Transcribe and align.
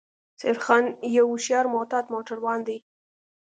سیدخان 0.41 0.83
یو 1.15 1.25
هوښیار 1.31 1.65
او 1.67 1.73
محتاط 1.75 2.05
موټروان 2.13 2.59
دی 2.67 2.77